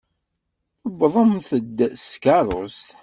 Tewwḍemt-d 0.81 1.77
s 2.03 2.05
tkeṛṛust. 2.13 2.87